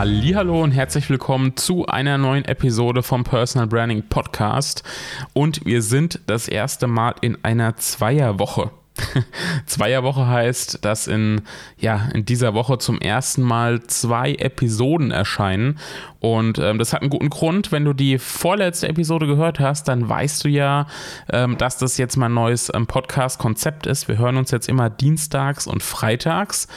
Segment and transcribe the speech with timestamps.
[0.00, 4.84] Hallo und herzlich willkommen zu einer neuen Episode vom Personal Branding Podcast.
[5.32, 8.70] Und wir sind das erste Mal in einer Zweierwoche.
[9.66, 11.42] Zweierwoche heißt, dass in,
[11.78, 15.80] ja, in dieser Woche zum ersten Mal zwei Episoden erscheinen.
[16.20, 17.72] Und ähm, das hat einen guten Grund.
[17.72, 20.86] Wenn du die vorletzte Episode gehört hast, dann weißt du ja,
[21.28, 24.06] ähm, dass das jetzt mein neues ähm, Podcast-Konzept ist.
[24.06, 26.68] Wir hören uns jetzt immer dienstags und freitags.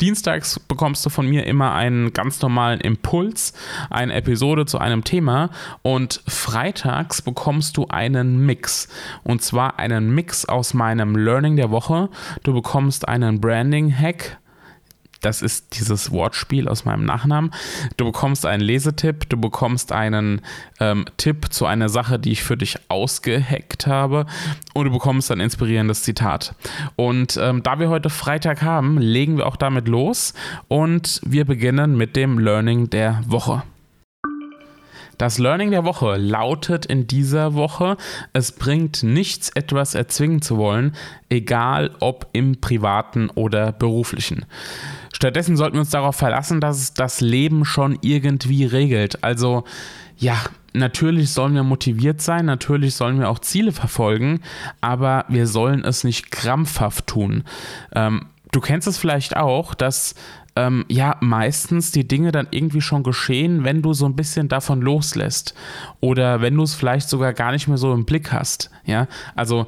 [0.00, 3.54] Dienstags bekommst du von mir immer einen ganz normalen Impuls,
[3.88, 5.50] eine Episode zu einem Thema
[5.82, 8.88] und freitags bekommst du einen Mix
[9.24, 12.10] und zwar einen Mix aus meinem Learning der Woche.
[12.42, 14.38] Du bekommst einen Branding Hack
[15.20, 17.52] das ist dieses Wortspiel aus meinem Nachnamen.
[17.96, 20.42] Du bekommst einen Lesetipp, du bekommst einen
[20.80, 24.26] ähm, Tipp zu einer Sache, die ich für dich ausgeheckt habe
[24.74, 26.54] und du bekommst ein inspirierendes Zitat.
[26.96, 30.34] Und ähm, da wir heute Freitag haben, legen wir auch damit los
[30.68, 33.62] und wir beginnen mit dem Learning der Woche.
[35.18, 37.96] Das Learning der Woche lautet in dieser Woche,
[38.32, 40.94] es bringt nichts, etwas erzwingen zu wollen,
[41.30, 44.44] egal ob im privaten oder beruflichen.
[45.12, 49.24] Stattdessen sollten wir uns darauf verlassen, dass es das Leben schon irgendwie regelt.
[49.24, 49.64] Also
[50.18, 50.36] ja,
[50.74, 54.40] natürlich sollen wir motiviert sein, natürlich sollen wir auch Ziele verfolgen,
[54.80, 57.44] aber wir sollen es nicht krampfhaft tun.
[57.94, 60.14] Ähm, du kennst es vielleicht auch, dass
[60.56, 64.80] ähm, ja meistens die Dinge dann irgendwie schon geschehen, wenn du so ein bisschen davon
[64.80, 65.54] loslässt
[66.00, 68.70] oder wenn du es vielleicht sogar gar nicht mehr so im Blick hast.
[68.84, 69.66] Ja, also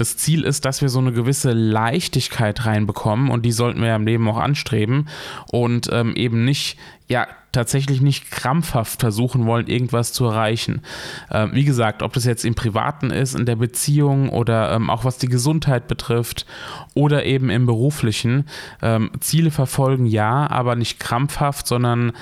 [0.00, 3.96] das Ziel ist, dass wir so eine gewisse Leichtigkeit reinbekommen und die sollten wir ja
[3.96, 5.08] im Leben auch anstreben
[5.50, 6.78] und ähm, eben nicht,
[7.08, 10.82] ja, tatsächlich nicht krampfhaft versuchen wollen, irgendwas zu erreichen.
[11.30, 15.04] Ähm, wie gesagt, ob das jetzt im Privaten ist, in der Beziehung oder ähm, auch
[15.04, 16.46] was die Gesundheit betrifft
[16.94, 18.44] oder eben im Beruflichen.
[18.82, 22.12] Ähm, Ziele verfolgen ja, aber nicht krampfhaft, sondern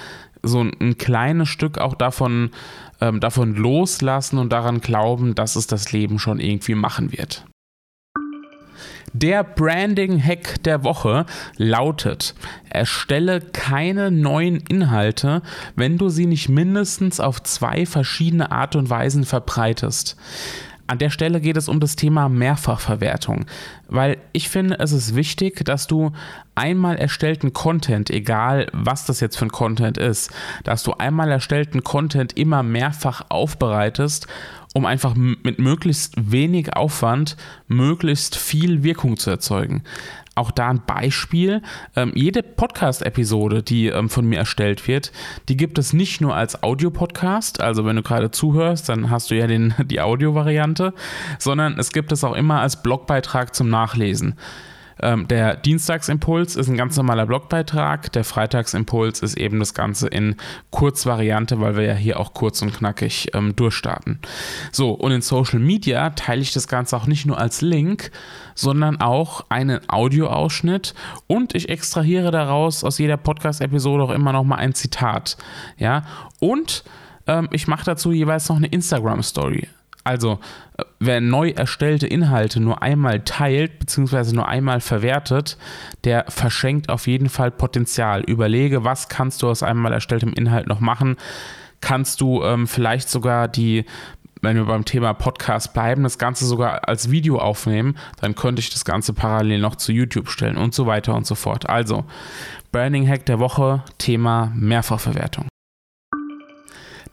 [0.43, 2.51] so ein, ein kleines Stück auch davon,
[3.01, 7.45] ähm, davon loslassen und daran glauben, dass es das Leben schon irgendwie machen wird.
[9.19, 11.25] Der Branding-Hack der Woche
[11.57, 12.35] lautet,
[12.69, 15.41] erstelle keine neuen Inhalte,
[15.75, 20.19] wenn du sie nicht mindestens auf zwei verschiedene Art und Weisen verbreitest.
[20.87, 23.47] An der Stelle geht es um das Thema Mehrfachverwertung,
[23.89, 26.13] weil ich finde, es ist wichtig, dass du
[26.55, 30.31] einmal erstellten Content, egal was das jetzt für ein Content ist,
[30.65, 34.27] dass du einmal erstellten Content immer mehrfach aufbereitest
[34.77, 39.85] um einfach mit möglichst wenig Aufwand möglichst viel Wirkung zu erzeugen.
[40.37, 41.63] Auch da ein Beispiel.
[41.97, 45.11] Ähm, jede Podcast-Episode, die ähm, von mir erstellt wird,
[45.49, 49.35] die gibt es nicht nur als Audio-Podcast, also wenn du gerade zuhörst, dann hast du
[49.35, 50.93] ja den, die Audio-Variante,
[51.39, 54.37] sondern es gibt es auch immer als Blogbeitrag zum Nachlesen.
[55.01, 60.37] Ähm, der Dienstagsimpuls ist ein ganz normaler Blogbeitrag, der Freitagsimpuls ist eben das Ganze in
[60.71, 64.21] Kurzvariante, weil wir ja hier auch kurz und knackig ähm, durchstarten.
[64.73, 68.11] So, und in Social Media teile ich das Ganze auch nicht nur als Link,
[68.55, 70.95] sondern auch einen Audioausschnitt
[71.27, 75.37] und ich extrahiere daraus aus jeder Podcast-Episode auch immer noch mal ein Zitat.
[75.77, 76.05] Ja,
[76.41, 76.85] und
[77.27, 79.69] ähm, ich mache dazu jeweils noch eine Instagram-Story.
[80.05, 80.39] Also,
[80.79, 85.59] äh, wer neu erstellte Inhalte nur einmal teilt, beziehungsweise nur einmal verwertet,
[86.05, 88.23] der verschenkt auf jeden Fall Potenzial.
[88.23, 91.17] Überlege, was kannst du aus einmal erstelltem Inhalt noch machen?
[91.81, 93.85] Kannst du ähm, vielleicht sogar die
[94.43, 98.71] wenn wir beim Thema Podcast bleiben, das Ganze sogar als Video aufnehmen, dann könnte ich
[98.71, 101.69] das Ganze parallel noch zu YouTube stellen und so weiter und so fort.
[101.69, 102.05] Also,
[102.71, 105.49] Branding Hack der Woche, Thema Mehrfachverwertung.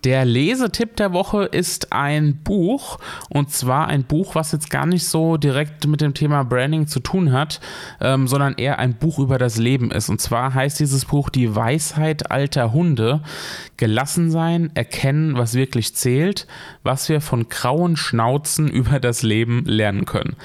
[0.03, 5.07] Der Lesetipp der Woche ist ein Buch und zwar ein Buch, was jetzt gar nicht
[5.07, 7.61] so direkt mit dem Thema Branding zu tun hat,
[8.01, 10.09] ähm, sondern eher ein Buch über das Leben ist.
[10.09, 13.21] Und zwar heißt dieses Buch Die Weisheit alter Hunde.
[13.77, 16.47] Gelassen sein, erkennen, was wirklich zählt,
[16.83, 20.35] was wir von grauen Schnauzen über das Leben lernen können.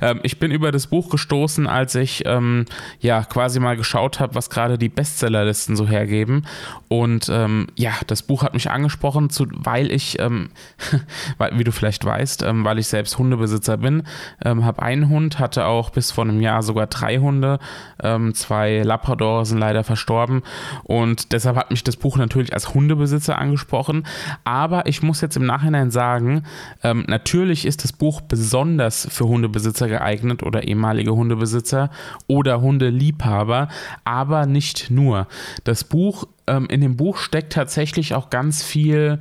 [0.00, 2.66] Ähm, ich bin über das Buch gestoßen, als ich ähm,
[3.00, 6.46] ja quasi mal geschaut habe, was gerade die Bestsellerlisten so hergeben.
[6.88, 10.50] Und ähm, ja, das Buch hat mich angesprochen angesprochen, zu, weil ich, ähm,
[11.52, 14.04] wie du vielleicht weißt, ähm, weil ich selbst Hundebesitzer bin,
[14.44, 17.58] ähm, habe einen Hund, hatte auch bis vor einem Jahr sogar drei Hunde.
[18.02, 20.42] Ähm, zwei Labradore sind leider verstorben
[20.84, 24.04] und deshalb hat mich das Buch natürlich als Hundebesitzer angesprochen.
[24.44, 26.42] Aber ich muss jetzt im Nachhinein sagen,
[26.82, 31.90] ähm, natürlich ist das Buch besonders für Hundebesitzer geeignet oder ehemalige Hundebesitzer
[32.26, 33.68] oder Hundeliebhaber,
[34.04, 35.26] aber nicht nur.
[35.64, 39.20] Das Buch, ähm, in dem Buch steckt tatsächlich auch ganz viel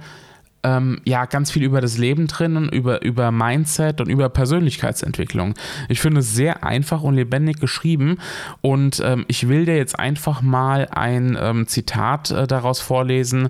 [0.64, 5.54] ähm, ja ganz viel über das Leben drin und über, über Mindset und über Persönlichkeitsentwicklung.
[5.88, 8.18] Ich finde es sehr einfach und lebendig geschrieben
[8.62, 13.50] und ähm, ich will dir jetzt einfach mal ein ähm, Zitat äh, daraus vorlesen,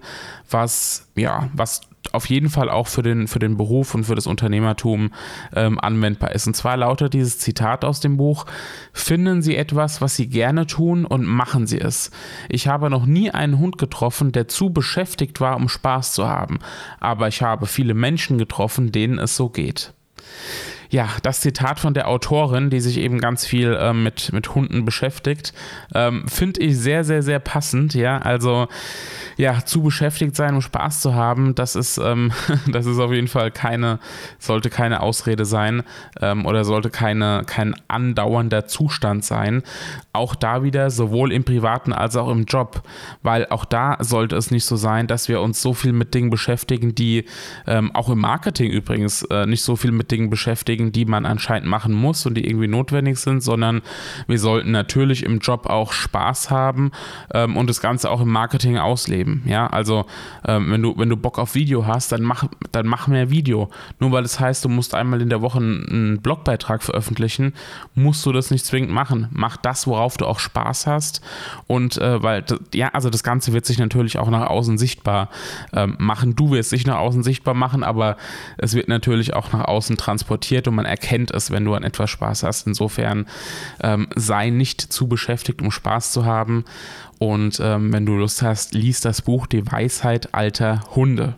[0.50, 4.28] was ja, was auf jeden Fall auch für den, für den Beruf und für das
[4.28, 5.12] Unternehmertum
[5.56, 6.48] ähm, anwendbar ist.
[6.48, 8.46] Und zwar lautet dieses Zitat aus dem Buch,
[8.94, 12.12] finden Sie etwas, was Sie gerne tun und machen Sie es.
[12.50, 16.60] Ich habe noch nie einen Hund getroffen, der zu beschäftigt war, um Spaß zu haben,
[17.00, 19.94] aber ich habe viele Menschen getroffen, denen es so geht
[20.89, 24.86] ja, das Zitat von der Autorin, die sich eben ganz viel ähm, mit, mit Hunden
[24.86, 25.54] beschäftigt,
[25.94, 27.94] ähm, finde ich sehr, sehr, sehr passend.
[27.94, 28.68] Ja, also
[29.38, 32.31] ja, zu beschäftigt sein, um Spaß zu haben, das ist, ähm,
[32.68, 34.00] das ist auf jeden Fall keine,
[34.39, 35.84] sollte keine Ausrede sein
[36.22, 39.63] ähm, oder sollte keine, kein andauernder Zustand sein.
[40.13, 42.81] Auch da wieder, sowohl im privaten als auch im Job,
[43.22, 46.30] weil auch da sollte es nicht so sein, dass wir uns so viel mit Dingen
[46.30, 47.25] beschäftigen, die
[47.68, 51.68] ähm, auch im Marketing übrigens äh, nicht so viel mit Dingen beschäftigen, die man anscheinend
[51.68, 53.82] machen muss und die irgendwie notwendig sind, sondern
[54.28, 56.92] wir sollten natürlich im Job auch Spaß haben
[57.34, 59.44] ähm, und das Ganze auch im Marketing ausleben.
[59.46, 60.06] Ja, also
[60.48, 63.70] ähm, wenn du, wenn du Bock auf Video hast, dann mach, dann mach mehr Video.
[64.00, 67.54] Nur weil es das heißt, du musst einmal in der Woche einen Blogbeitrag veröffentlichen,
[67.96, 69.30] musst du das nicht zwingend machen.
[69.32, 71.22] Mach das, worauf du auch Spaß hast.
[71.66, 75.30] Und äh, weil, ja, also das Ganze wird sich natürlich auch nach außen sichtbar
[75.74, 76.36] ähm, machen.
[76.36, 78.16] Du wirst dich nach außen sichtbar machen, aber
[78.60, 82.10] es wird natürlich auch nach außen transportiert und man erkennt es, wenn du an etwas
[82.10, 82.68] Spaß hast.
[82.68, 83.28] Insofern
[83.81, 86.66] ähm, sei nicht zu beschäftigt, um Spaß zu haben.
[87.19, 91.38] Und ähm, wenn du Lust hast, liest das Buch Die Weisheit alter Hunde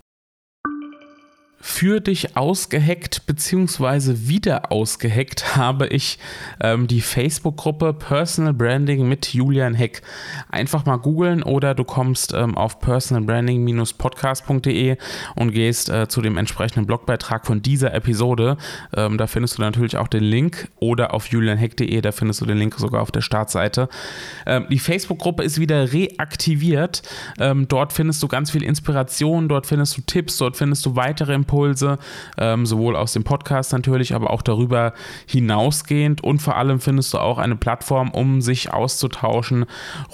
[1.62, 4.28] für dich ausgeheckt bzw.
[4.28, 6.18] wieder ausgeheckt habe ich
[6.62, 10.02] ähm, die Facebook-Gruppe Personal Branding mit Julian Heck.
[10.50, 14.96] Einfach mal googeln oder du kommst ähm, auf personalbranding-podcast.de
[15.36, 18.56] und gehst äh, zu dem entsprechenden Blogbeitrag von dieser Episode.
[18.96, 22.58] Ähm, da findest du natürlich auch den Link oder auf julianheck.de, da findest du den
[22.58, 23.90] Link sogar auf der Startseite.
[24.46, 27.02] Ähm, die Facebook-Gruppe ist wieder reaktiviert.
[27.38, 31.34] Ähm, dort findest du ganz viel Inspiration, dort findest du Tipps, dort findest du weitere
[31.34, 31.98] Impulse Impulse,
[32.38, 34.94] ähm, sowohl aus dem Podcast natürlich, aber auch darüber
[35.26, 36.24] hinausgehend.
[36.24, 39.66] Und vor allem findest du auch eine Plattform, um sich auszutauschen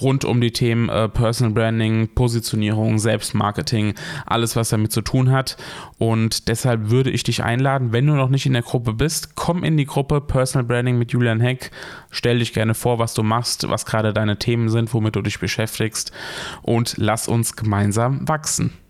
[0.02, 3.96] rund um die Themen äh, Personal Branding, Positionierung, Selbstmarketing,
[4.26, 5.58] alles, was damit zu tun hat.
[5.98, 9.64] Und deshalb würde ich dich einladen, wenn du noch nicht in der Gruppe bist, komm
[9.66, 11.72] in die Gruppe Personal Branding mit Julian Heck.
[12.12, 15.40] Stell dich gerne vor, was du machst, was gerade deine Themen sind, womit du dich
[15.40, 16.14] beschäftigst
[16.62, 18.85] und lass uns gemeinsam wachsen.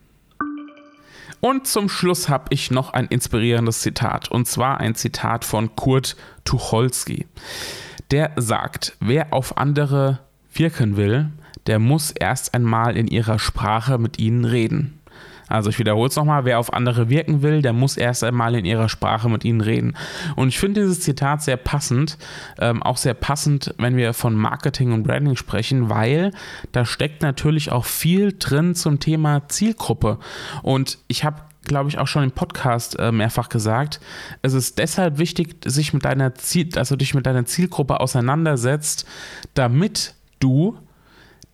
[1.46, 4.32] Und zum Schluss habe ich noch ein inspirierendes Zitat.
[4.32, 7.28] Und zwar ein Zitat von Kurt Tucholsky.
[8.10, 10.22] Der sagt, wer auf andere
[10.52, 11.30] wirken will,
[11.68, 15.00] der muss erst einmal in ihrer Sprache mit ihnen reden.
[15.48, 18.66] Also ich wiederhole es nochmal, wer auf andere wirken will, der muss erst einmal in
[18.66, 19.96] ihrer Sprache mit ihnen reden.
[20.36, 22.18] Und ich finde dieses Zitat sehr passend,
[22.60, 26.32] ähm, auch sehr passend, wenn wir von Marketing und Branding sprechen, weil
[26.72, 30.20] da steckt natürlich auch viel drin zum Thema Zielgruppe.
[30.64, 34.00] Und ich habe glaube ich, auch schon im Podcast äh, mehrfach gesagt.
[34.44, 39.08] Es ist deshalb wichtig, sich mit deiner Ziel, also dich mit deiner Zielgruppe auseinandersetzt,
[39.56, 40.78] damit du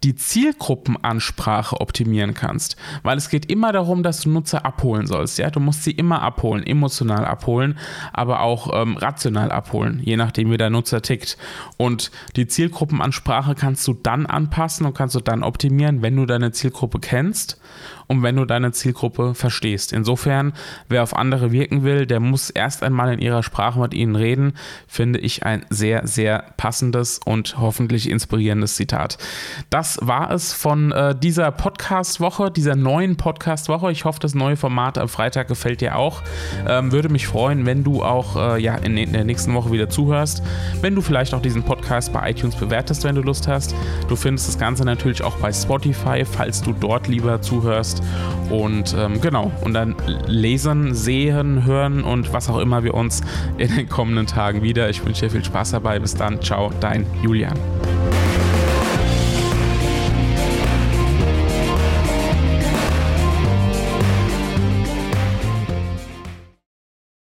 [0.04, 2.76] die Zielgruppenansprache optimieren kannst.
[3.04, 5.38] Weil es geht immer darum, dass du Nutzer abholen sollst.
[5.38, 5.50] Ja?
[5.50, 7.78] Du musst sie immer abholen, emotional abholen,
[8.14, 11.38] aber auch ähm, rational abholen, je nachdem, wie der Nutzer tickt.
[11.78, 16.52] Und die Zielgruppenansprache kannst du dann anpassen und kannst du dann optimieren, wenn du deine
[16.52, 17.60] Zielgruppe kennst
[18.08, 19.94] und wenn du deine Zielgruppe verstehst.
[19.94, 20.52] Insofern,
[20.90, 24.54] wer auf andere wirken will, der muss erst einmal in ihrer Sprache mit ihnen reden,
[24.86, 29.18] finde ich ein sehr, sehr passendes und hoffentlich inspirierendes Zitat.
[29.92, 33.92] Das war es von äh, dieser Podcast-Woche, dieser neuen Podcast-Woche.
[33.92, 36.22] Ich hoffe, das neue Format am Freitag gefällt dir auch.
[36.66, 39.90] Ähm, würde mich freuen, wenn du auch äh, ja, in, in der nächsten Woche wieder
[39.90, 40.44] zuhörst.
[40.80, 43.76] Wenn du vielleicht auch diesen Podcast bei iTunes bewertest, wenn du Lust hast.
[44.08, 48.02] Du findest das Ganze natürlich auch bei Spotify, falls du dort lieber zuhörst.
[48.50, 53.20] Und ähm, genau, und dann lesen, sehen, hören und was auch immer wir uns
[53.58, 54.90] in den kommenden Tagen wieder.
[54.90, 56.00] Ich wünsche dir viel Spaß dabei.
[56.00, 56.42] Bis dann.
[56.42, 57.60] Ciao, dein Julian.